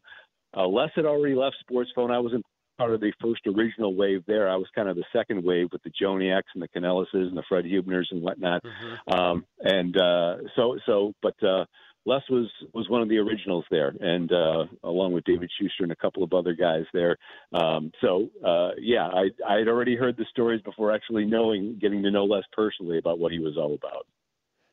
[0.56, 2.10] uh, Les had already left Sports Phone.
[2.10, 2.42] I was in
[2.78, 4.48] part of the first original wave there.
[4.48, 7.42] I was kind of the second wave with the Joniaks and the Canellises and the
[7.46, 8.62] Fred Hubners and whatnot.
[8.64, 9.20] Mm-hmm.
[9.20, 11.66] Um, and uh, so, so, but uh,
[12.06, 15.92] Les was was one of the originals there, and uh, along with David Schuster and
[15.92, 17.18] a couple of other guys there.
[17.52, 22.02] Um, so, uh, yeah, I I had already heard the stories before actually knowing, getting
[22.02, 24.06] to know Les personally about what he was all about.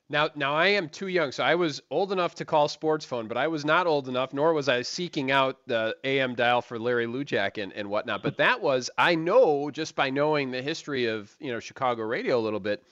[0.09, 3.27] Now, now I am too young, so I was old enough to call sports phone,
[3.27, 6.79] but I was not old enough, nor was I seeking out the AM dial for
[6.79, 8.23] Larry Lujack and, and whatnot.
[8.23, 12.39] But that was, I know just by knowing the history of you know Chicago radio
[12.39, 12.83] a little bit,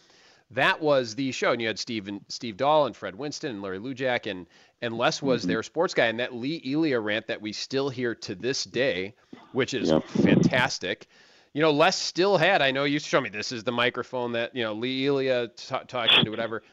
[0.52, 1.54] that was the show.
[1.54, 4.46] And you had Steve and Steve Dahl and Fred Winston and Larry Lujack and
[4.82, 5.52] and Les was mm-hmm.
[5.52, 6.08] their sports guy.
[6.08, 9.16] And that Lee Elia rant that we still hear to this day,
[9.54, 10.06] which is yep.
[10.06, 11.08] fantastic
[11.56, 12.62] you know, Les still had.
[12.62, 15.76] I know you show me this is the microphone that you know Lee Elia t-
[15.88, 16.64] talking to whatever.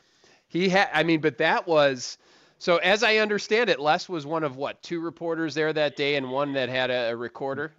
[0.53, 2.19] He had, I mean, but that was
[2.59, 2.77] so.
[2.77, 6.31] As I understand it, Les was one of what two reporters there that day, and
[6.31, 7.73] one that had a, a recorder.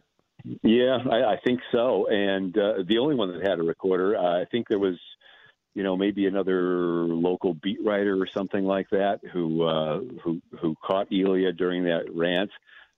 [0.63, 2.07] Yeah, I, I think so.
[2.07, 4.97] And uh, the only one that had a recorder, uh, I think there was,
[5.75, 10.75] you know, maybe another local beat writer or something like that who uh, who who
[10.83, 12.49] caught Elia during that rant.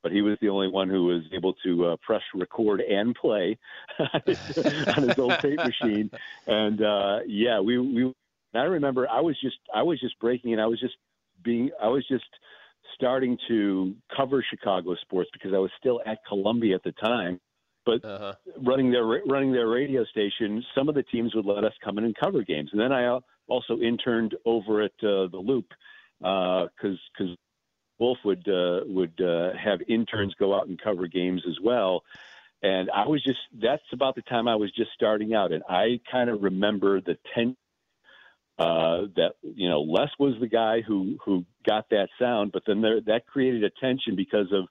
[0.04, 3.58] But he was the only one who was able to uh, press record and play
[4.00, 6.12] on his old tape machine.
[6.48, 8.14] And uh, yeah, we we
[8.56, 10.96] and I remember I was just I was just breaking and I was just
[11.44, 12.24] being I was just
[12.96, 17.42] starting to cover Chicago sports because I was still at Columbia at the time.
[17.86, 18.34] But uh-huh.
[18.64, 22.06] running their running their radio station, some of the teams would let us come in
[22.06, 22.70] and cover games.
[22.72, 25.68] And then I also interned over at uh, the Loop
[26.20, 27.36] because uh, because
[28.00, 32.04] Wolf would uh, would uh, have interns go out and cover games as well.
[32.64, 36.00] And I was just that's about the time I was just starting out, and I
[36.10, 37.58] kind of remember the ten
[38.58, 42.82] uh, that you know Les was the guy who who got that sound, but then
[42.82, 44.66] there, that created a tension because of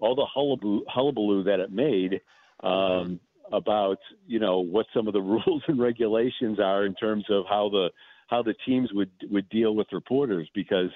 [0.00, 2.20] all the hullabaloo, hullabaloo that it made
[2.62, 3.20] um,
[3.52, 7.68] about you know what some of the rules and regulations are in terms of how
[7.68, 7.90] the
[8.28, 10.90] how the teams would would deal with reporters because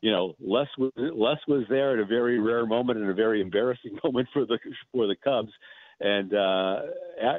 [0.00, 3.40] you know Les was Les was there at a very rare moment and a very
[3.40, 4.58] embarrassing moment for the
[4.92, 5.52] for the Cubs
[6.00, 6.80] and uh,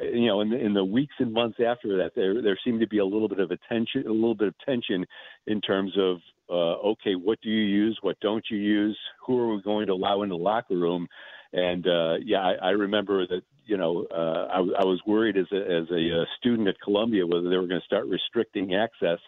[0.03, 2.87] you know, in the, in the weeks and months after that, there there seemed to
[2.87, 5.05] be a little bit of a tension, a little bit of tension
[5.47, 6.17] in terms of
[6.49, 9.93] uh, okay, what do you use, what don't you use, who are we going to
[9.93, 11.07] allow in the locker room,
[11.53, 15.47] and uh, yeah, I, I remember that you know uh, I, I was worried as
[15.51, 19.19] a, as a uh, student at Columbia whether they were going to start restricting access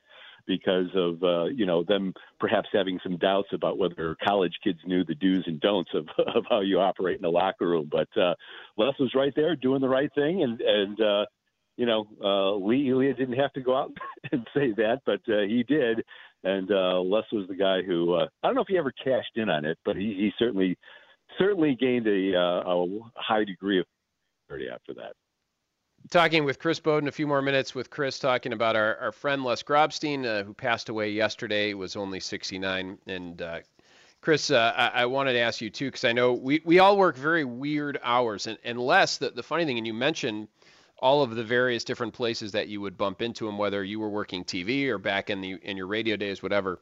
[0.48, 5.04] because of uh, you know them perhaps having some doubts about whether college kids knew
[5.04, 7.90] the do's and don'ts of, of how you operate in the locker room.
[7.92, 8.36] But uh,
[8.78, 11.26] Les was right there doing the right thing, and and uh,
[11.76, 13.92] you know uh, Lee Elia didn't have to go out
[14.32, 16.04] and say that, but uh, he did.
[16.44, 19.36] And uh, Les was the guy who uh, I don't know if he ever cashed
[19.36, 20.78] in on it, but he, he certainly
[21.38, 23.86] certainly gained a, uh, a high degree of
[24.50, 25.14] after that
[26.10, 29.44] talking with Chris Boden, a few more minutes with Chris talking about our, our friend
[29.44, 32.98] Les Grobstein, uh, who passed away yesterday, was only 69.
[33.08, 33.60] And uh,
[34.22, 36.98] Chris, uh, I, I, wanted to ask you too, because I know we, we all
[36.98, 38.48] work very weird hours.
[38.48, 40.48] And, and Les, the, the funny thing, and you mentioned
[41.00, 44.10] all of the various different places that you would bump into him, whether you were
[44.10, 46.80] working TV or back in the in your radio days, whatever.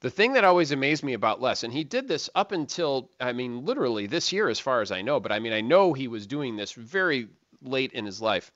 [0.00, 3.32] The thing that always amazed me about Les, and he did this up until, I
[3.32, 6.06] mean, literally this year, as far as I know, but I mean, I know he
[6.06, 7.28] was doing this very
[7.66, 8.52] late in his life,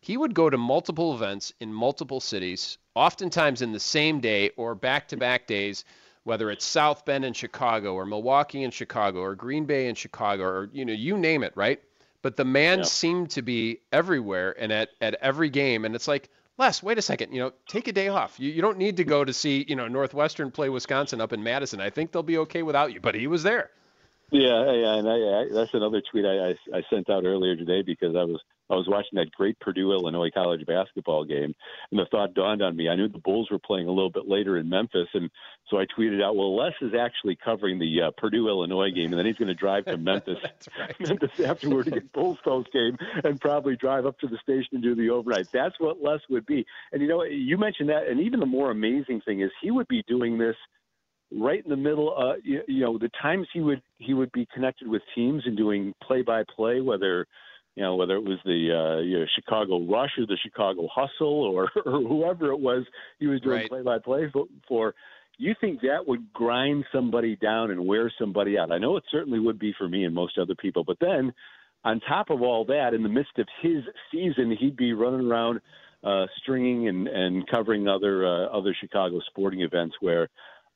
[0.00, 4.74] he would go to multiple events in multiple cities, oftentimes in the same day or
[4.74, 5.84] back to back days,
[6.24, 10.44] whether it's South Bend in Chicago or Milwaukee in Chicago or Green Bay in Chicago
[10.44, 11.80] or you know, you name it, right?
[12.20, 12.84] But the man yeah.
[12.84, 15.84] seemed to be everywhere and at, at every game.
[15.84, 18.38] And it's like, Les, wait a second, you know, take a day off.
[18.38, 21.42] You, you don't need to go to see, you know, Northwestern play Wisconsin up in
[21.42, 21.80] Madison.
[21.80, 23.00] I think they'll be okay without you.
[23.00, 23.70] But he was there.
[24.32, 27.82] Yeah, yeah, and I, I, that's another tweet I, I, I sent out earlier today
[27.82, 28.40] because I was
[28.70, 31.54] I was watching that great Purdue Illinois college basketball game,
[31.90, 32.88] and the thought dawned on me.
[32.88, 35.30] I knew the Bulls were playing a little bit later in Memphis, and
[35.68, 39.18] so I tweeted out, "Well, Les is actually covering the uh, Purdue Illinois game, and
[39.18, 40.38] then he's going to drive to Memphis,
[40.78, 40.98] right.
[40.98, 44.82] Memphis afterward to get Bulls post game, and probably drive up to the station and
[44.82, 46.64] do the overnight." That's what Les would be.
[46.92, 49.88] And you know, you mentioned that, and even the more amazing thing is he would
[49.88, 50.56] be doing this
[51.38, 52.14] right in the middle.
[52.16, 55.56] Uh, you, you know, the times he would he would be connected with teams and
[55.56, 57.26] doing play by play, whether
[57.74, 61.42] you know whether it was the uh, you know, Chicago Rush or the Chicago Hustle
[61.44, 62.84] or, or whoever it was
[63.18, 64.30] he was doing play by play
[64.68, 64.94] for.
[65.38, 68.70] You think that would grind somebody down and wear somebody out?
[68.70, 70.84] I know it certainly would be for me and most other people.
[70.84, 71.32] But then,
[71.84, 75.60] on top of all that, in the midst of his season, he'd be running around
[76.04, 80.28] uh, stringing and, and covering other uh, other Chicago sporting events where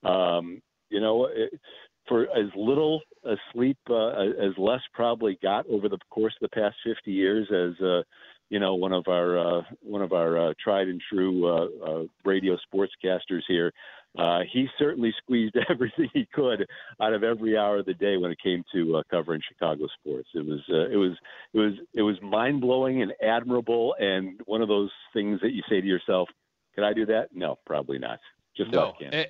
[0.08, 1.60] um, you know, it,
[2.08, 6.60] for as little a sleep uh, as Les probably got over the course of the
[6.60, 8.02] past 50 years as uh,
[8.48, 12.04] you know one of our uh, one of our uh, tried and true uh, uh,
[12.24, 13.72] radio sportscasters here.
[14.18, 16.66] Uh, he certainly squeezed everything he could
[17.02, 20.28] out of every hour of the day when it came to uh, covering Chicago sports.
[20.34, 21.12] It was uh, it was
[21.52, 25.62] it was it was mind blowing and admirable, and one of those things that you
[25.68, 26.28] say to yourself,
[26.74, 28.20] "Can I do that?" No, probably not.
[28.56, 29.12] Just no, can.
[29.12, 29.26] eh,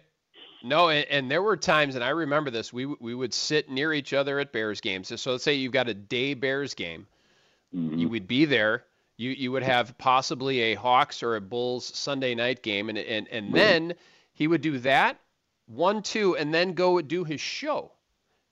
[0.63, 2.73] no, and, and there were times, and I remember this.
[2.73, 5.13] We we would sit near each other at Bears games.
[5.21, 7.07] So let's say you've got a day Bears game,
[7.75, 7.99] Mhm.
[7.99, 8.85] you would be there.
[9.17, 13.29] You you would have possibly a Hawks or a Bulls Sunday night game, and and
[13.29, 13.95] and then
[14.33, 15.19] he would do that
[15.67, 17.91] one two, and then go do his show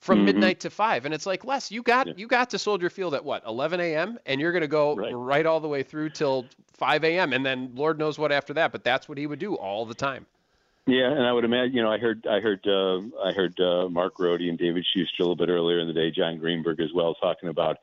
[0.00, 0.24] from Mhm.
[0.24, 1.04] midnight to five.
[1.06, 2.12] And it's like Les, you got Yeah.
[2.16, 4.18] you got to Soldier Field at what 11 a.m.
[4.26, 5.12] and you're gonna go Right.
[5.12, 7.32] right all the way through till 5 a.m.
[7.32, 8.72] and then Lord knows what after that.
[8.72, 10.26] But that's what he would do all the time.
[10.86, 11.74] Yeah, and I would imagine.
[11.74, 15.22] You know, I heard, I heard, uh, I heard uh, Mark Rohde and David Schuster
[15.22, 17.78] a little bit earlier in the day, John Greenberg as well, talking about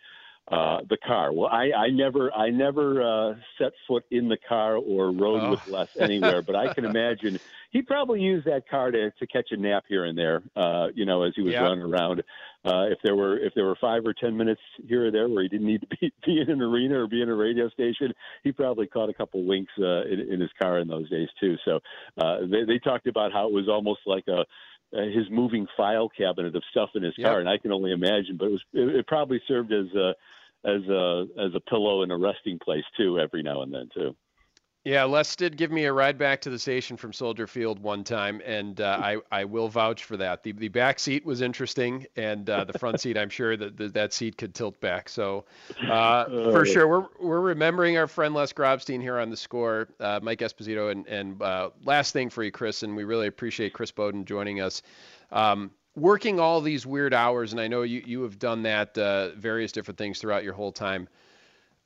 [0.48, 1.32] uh, the car.
[1.32, 5.52] Well, I, I never, I never uh, set foot in the car or rode Oh.
[5.52, 7.39] with Les anywhere, but I can imagine
[7.72, 10.42] he probably used that car to to catch a nap here and there.
[10.56, 11.64] Uh, you know, as he was Yeah.
[11.64, 12.24] running around.
[12.64, 15.42] Uh, if there were if there were five or ten minutes here or there where
[15.42, 18.14] he didn't need to be, be in an arena or be in a radio station,
[18.44, 21.56] he probably caught a couple winks uh, in, in his car in those days too.
[21.66, 21.80] So
[22.20, 24.46] uh, they, they talked about how it was almost like a
[24.94, 27.26] Uh, his moving file cabinet of stuff in his Yep.
[27.26, 28.36] car, and I can only imagine.
[28.38, 30.14] But it was it, it probably served as a
[30.66, 34.16] as a as a pillow and a resting place too every now and then too.
[34.84, 38.04] Yeah, Les did give me a ride back to the station from Soldier Field one
[38.04, 40.42] time, and uh, I I will vouch for that.
[40.42, 43.94] The the back seat was interesting, and uh, the front seat, I'm sure that that
[43.94, 45.08] that seat could tilt back.
[45.08, 45.46] So,
[45.88, 50.20] uh, for sure, we're we're remembering our friend Les Grobstein here on the score, uh,
[50.24, 53.92] Mike Esposito, and and uh, last thing for you, Chris, and we really appreciate Chris
[53.92, 54.82] Boden joining us.
[55.32, 59.30] Um, working all these weird hours, and I know you you have done that uh,
[59.36, 61.08] various different things throughout your whole time.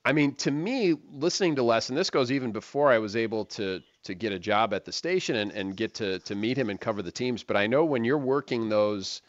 [0.05, 3.45] I mean, to me, listening to Les, and this goes even before I was able
[3.45, 6.69] to to get a job at the station and, and get to to meet him
[6.69, 7.43] and cover the teams.
[7.43, 9.23] But I know when you're working those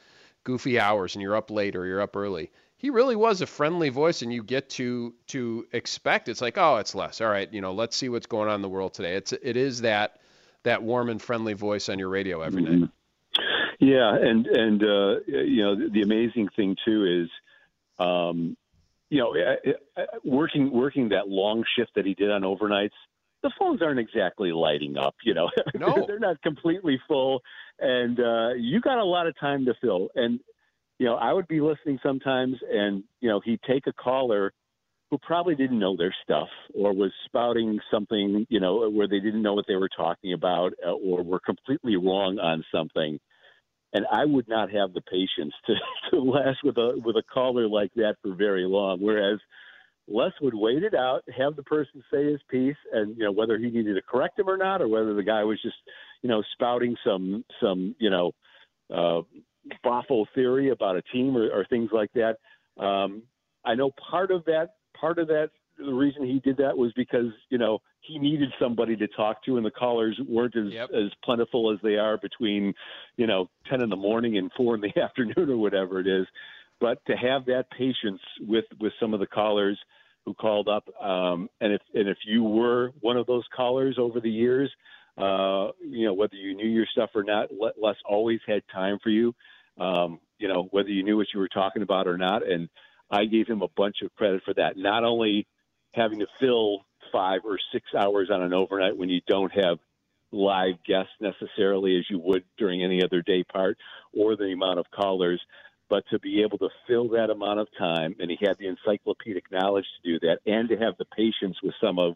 [0.45, 3.89] goofy hours and you're up late or you're up early, he really was a friendly
[3.89, 7.23] voice, and you get to to expect it's like, oh, it's Les.
[7.23, 9.15] All right, you know, let's see what's going on in the world today.
[9.15, 10.21] It's it is that
[10.65, 12.91] that warm and friendly voice on your radio every night.
[13.79, 17.31] Yeah, and and uh, you know the, the amazing thing too is,
[17.99, 18.57] um,
[19.11, 19.35] you know,
[20.25, 22.91] working working that long shift that he did on overnights.
[23.43, 25.51] The phones aren't exactly lighting up, you know.
[25.79, 26.05] No.
[26.07, 27.41] they're not completely full,
[27.79, 30.09] and uh, you got a lot of time to fill.
[30.15, 30.41] And
[30.99, 34.53] you know, I would be listening sometimes, and you know, he'd take a caller
[35.11, 39.43] who probably didn't know their stuff or was spouting something, you know, where they didn't
[39.43, 43.21] know what they were talking about uh, or were completely wrong on something
[43.97, 45.75] and I would not have the patience to,
[46.11, 49.01] to last with a with a caller like that for very long.
[49.01, 49.41] Whereas
[50.07, 53.59] Les would wait it out, have the person say his piece, and you know whether
[53.59, 55.77] he needed to correct him or not, or whether the guy was just
[56.23, 58.33] you know spouting some some you know
[58.95, 59.23] uh,
[59.85, 62.37] boffo theory about a team or, or things like that.
[62.79, 63.23] Um,
[63.65, 67.27] I know part of that part of that the reason he did that was because
[67.51, 70.91] you know he needed somebody to talk to, and the callers weren't as Yep.
[70.91, 72.75] as plentiful as they are between
[73.17, 76.27] you know ten in the morning and four in the afternoon or whatever it is.
[76.81, 79.79] But to have that patience with with some of the callers
[80.25, 84.21] who called up, um, and if and if you were one of those callers over
[84.21, 84.71] the years,
[85.19, 88.99] uh, you know whether you knew your stuff or not, Le- Les always had time
[89.03, 89.35] for you.
[89.79, 92.69] Um, you know whether you knew what you were talking about or not, and
[93.11, 94.77] I gave him a bunch of credit for that.
[94.77, 95.47] Not only
[95.97, 99.79] having to fill five or six hours on an overnight when you don't have
[100.33, 103.79] live guests necessarily as you would during any other day part
[104.13, 105.41] or the amount of callers,
[105.89, 109.45] but to be able to fill that amount of time, and he had the encyclopedic
[109.51, 112.15] knowledge to do that, and to have the patience with some of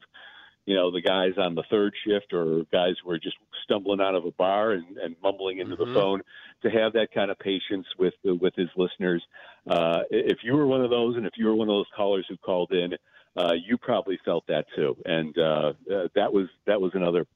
[0.67, 4.15] you know the guys on the third shift or guys who are just stumbling out
[4.15, 5.79] of a bar and, and mumbling into Mhm.
[5.79, 6.21] the phone
[6.63, 9.23] to have that kind of patience with the, with his listeners
[9.69, 12.27] uh, if you were one of those and if you were one of those callers
[12.29, 12.93] who called in
[13.37, 17.27] uh, you probably felt that too and uh, uh, that was that was another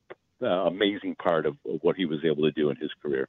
[0.42, 3.28] uh, amazing part of, what he was able to do in his career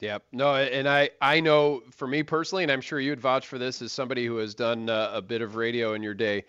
[0.00, 0.24] Yep.
[0.32, 3.80] No, and I I know for me personally, and I'm sure you'd vouch for this
[3.80, 6.44] as somebody who has done uh, a bit of radio in your day,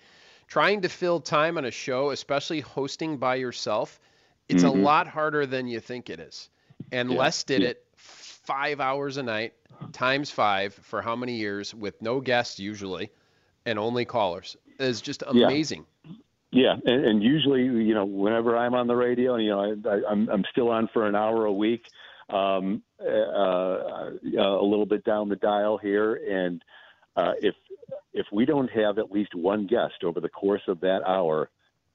[0.48, 4.02] trying to fill time on a show, especially hosting by yourself,
[4.50, 4.68] it's Mhm.
[4.68, 6.50] a lot harder than you think it is.
[6.92, 7.20] And Yeah.
[7.20, 7.70] Les did Yeah.
[7.70, 9.54] it five hours a night
[9.94, 13.12] times five for how many years with no guests usually,
[13.66, 14.58] and only callers.
[14.80, 15.86] It's just amazing.
[16.52, 20.02] Yeah, and, and usually, you know, whenever I'm on the radio, you know, I, I,
[20.10, 21.84] I'm I'm still on for an hour a week,
[22.30, 26.64] um, uh, uh, a little bit down the dial here, and
[27.18, 27.56] uh, if
[28.14, 31.50] if we don't have at least one guest over the course of that hour,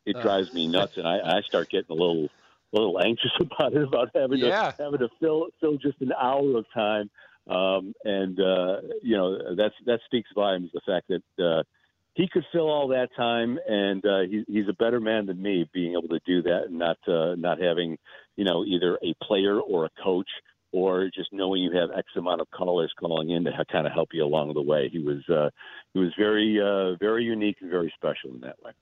[0.04, 2.28] it drives me nuts, and I, I start getting a little
[2.74, 4.72] a little anxious about it, about having Yeah.
[4.76, 7.10] to having to fill fill just an hour of time,
[7.48, 10.70] um, and uh, you know, that's that speaks volumes.
[10.74, 11.62] The fact that uh,
[12.14, 15.68] he could fill all that time, and uh, he, he's a better man than me,
[15.72, 17.98] being able to do that and not uh, not having
[18.36, 20.28] you know either a player or a coach
[20.72, 24.08] or just knowing you have X amount of callers calling in to kind of help
[24.12, 24.88] you along the way.
[24.90, 25.50] He was uh,
[25.94, 28.72] he was very uh, very unique and very special in that way.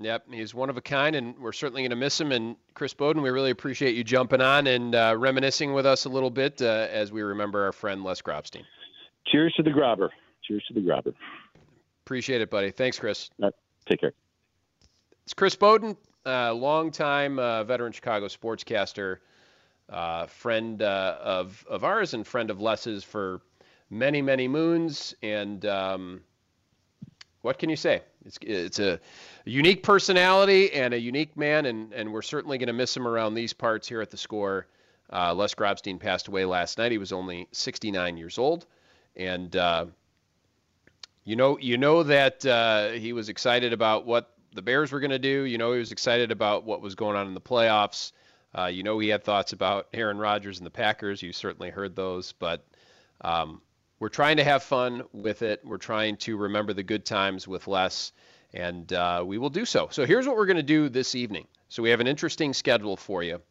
[0.00, 2.30] Yep, he's one of a kind, and we're certainly going to miss him.
[2.30, 6.08] And Chris Boden, we really appreciate you jumping on and uh, reminiscing with us a
[6.08, 8.62] little bit uh, as we remember our friend Les Grobstein.
[9.26, 10.10] Cheers to the grobber.
[10.46, 11.14] Cheers to the grobber.
[12.08, 12.70] Appreciate it, buddy.
[12.70, 13.28] Thanks, Chris.
[13.38, 13.52] Right,
[13.84, 14.14] take care.
[15.24, 15.94] It's Chris Boden,
[16.24, 19.18] uh, longtime uh, veteran Chicago sportscaster,
[19.90, 23.42] uh, friend uh, of of ours and friend of Les's for
[23.90, 25.14] many many moons.
[25.22, 26.22] And um,
[27.42, 28.00] what can you say?
[28.24, 28.98] It's it's a
[29.44, 33.34] unique personality and a unique man, and and we're certainly going to miss him around
[33.34, 34.66] these parts here at the score.
[35.12, 36.90] Uh, Les Grobstein passed away last night.
[36.90, 38.64] He was only 69 years old,
[39.14, 39.84] and uh,
[41.28, 45.10] you know you know that uh, he was excited about what the Bears were going
[45.10, 45.42] to do.
[45.42, 48.12] You know he was excited about what was going on in the playoffs.
[48.56, 51.20] Uh, you know he had thoughts about Aaron Rodgers and the Packers.
[51.20, 52.64] You certainly heard those, but
[53.20, 53.60] um,
[54.00, 55.60] we're trying to have fun with it.
[55.66, 58.12] We're trying to remember the good times with Les,
[58.54, 59.88] and uh, we will do so.
[59.90, 61.46] So here's what we're going to do this evening.
[61.68, 63.42] So we have an interesting schedule for you.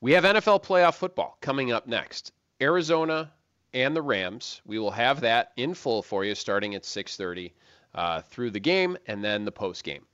[0.00, 2.30] We have NFL playoff football coming up next.
[2.62, 3.32] Arizona
[3.74, 4.60] and the Rams.
[4.64, 7.52] We will have that in full for you starting at 6:30
[7.94, 10.06] uh, through the game and then the post game.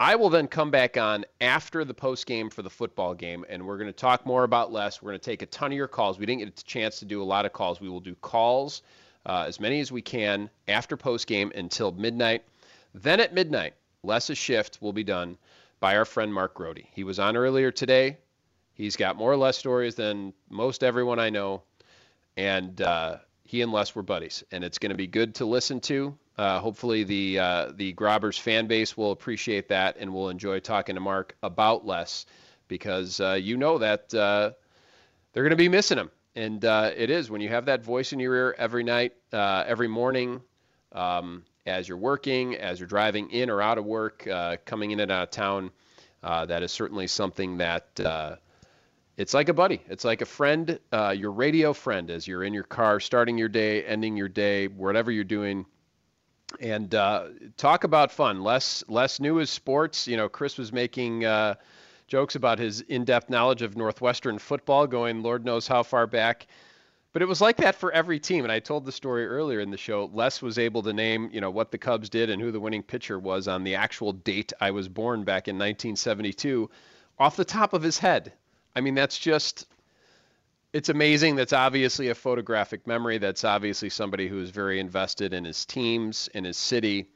[0.00, 3.64] I will then come back on after the post game for the football game, and
[3.64, 5.00] we're going to talk more about Les.
[5.00, 6.18] We're going to take a ton of your calls.
[6.18, 7.80] We didn't get a chance to do a lot of calls.
[7.80, 8.82] We will do calls,
[9.24, 12.42] uh, as many as we can, after post game until midnight.
[12.92, 15.38] Then at midnight, Les's a shift will be done
[15.78, 16.80] by our friend Mark Grote.
[16.92, 18.18] He was on earlier today.
[18.74, 21.62] He's got more or less stories than most everyone I know,
[22.36, 25.80] and uh, he and Les were buddies, and it's going to be good to listen
[25.80, 26.16] to.
[26.36, 30.96] Uh, hopefully, the uh, the Grobbers fan base will appreciate that and will enjoy talking
[30.96, 32.26] to Mark about Les
[32.66, 34.50] because uh, you know that uh,
[35.32, 38.12] they're going to be missing him, and uh, it is when you have that voice
[38.12, 40.40] in your ear every night, every morning,
[40.92, 44.26] um, as you're working, as you're driving in or out of work,
[44.64, 45.70] coming in and out of town.
[46.22, 48.00] that is certainly something that
[49.16, 49.80] it's like a buddy.
[49.88, 53.48] It's like a friend, uh, your radio friend, as you're in your car, starting your
[53.48, 55.66] day, ending your day, whatever you're doing
[56.60, 58.42] and uh, talk about fun.
[58.42, 60.06] Les Les new is sports.
[60.06, 61.54] You know, Chris was making uh,
[62.06, 66.46] jokes about his in-depth knowledge of Northwestern football, going Lord knows how far back.
[67.12, 68.44] But it was like that for every team.
[68.44, 70.10] And I told the story earlier in the show.
[70.12, 72.82] Les was able to name, you know, what the Cubs did and who the winning
[72.82, 76.68] pitcher was on the actual date I was born back in 1972,
[77.18, 78.32] off the top of his head.
[78.76, 79.66] I mean, that's just
[80.72, 81.36] it's amazing.
[81.36, 83.18] That's obviously a photographic memory.
[83.18, 87.06] That's obviously somebody who is very invested in his teams, in his city.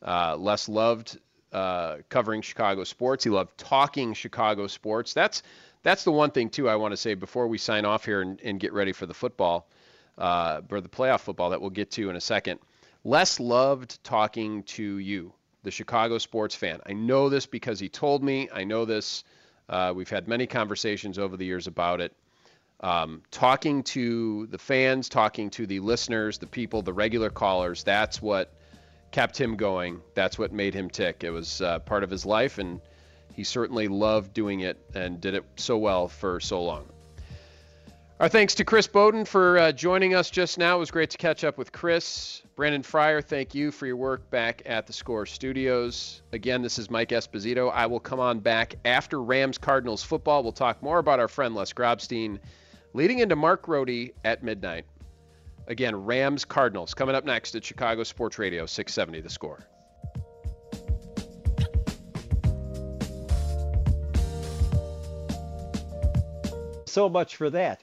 [0.00, 1.18] Uh, Les loved
[1.52, 3.24] uh, covering Chicago sports.
[3.24, 5.12] He loved talking Chicago sports.
[5.12, 5.42] That's
[5.82, 6.68] that's the one thing too.
[6.68, 9.14] I want to say before we sign off here and, and get ready for the
[9.14, 9.68] football
[10.16, 12.60] uh, or the playoff football that we'll get to in a second.
[13.04, 15.32] Les loved talking to you,
[15.64, 16.80] the Chicago sports fan.
[16.86, 18.48] I know this because he told me.
[18.52, 19.24] I know this.
[19.68, 22.12] Uh, we've had many conversations over the years about it
[22.82, 27.84] um, talking to the fans, talking to the listeners, the people, the regular callers.
[27.84, 28.52] That's what
[29.12, 30.00] kept him going.
[30.14, 31.22] That's what made him tick.
[31.22, 32.80] It was uh, part of his life, and
[33.34, 36.86] he certainly loved doing it and did it so well for so long.
[38.22, 40.76] Our thanks to Chris Boden for uh, joining us just now.
[40.76, 42.40] It was great to catch up with Chris.
[42.54, 46.22] Brandon Fryer, thank you for your work back at the Score Studios.
[46.32, 47.72] Again, this is Mike Esposito.
[47.72, 50.44] I will come on back after Rams Cardinals football.
[50.44, 52.38] We'll talk more about our friend Les Grobstein
[52.94, 54.84] leading into Mark Grote at midnight.
[55.66, 59.66] Again, Rams Cardinals coming up next at Chicago Sports Radio 670 the score.
[66.86, 67.82] So much for that.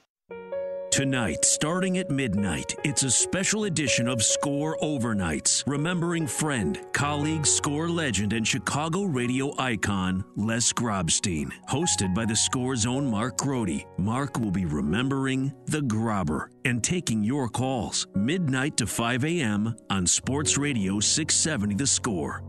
[0.92, 7.88] Tonight, starting at midnight, it's a special edition of Score Overnights, remembering friend, colleague, score
[7.88, 11.52] legend, and Chicago radio icon, Les Grobstein.
[11.70, 17.24] Hosted by the Score's own Mark Grote, Mark will be remembering the Grobber and taking
[17.24, 19.76] your calls, midnight to 5 a.m.
[19.90, 22.49] on Sports Radio 670 The Score.